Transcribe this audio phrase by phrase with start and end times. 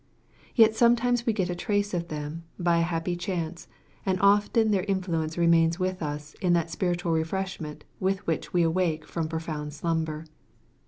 [0.55, 3.67] Yet sometimes we get a trace of them, by a happy chance,
[4.03, 9.05] and often their influence remains with us in that spiritual refreshment with which we awake
[9.05, 10.25] from profound slumber.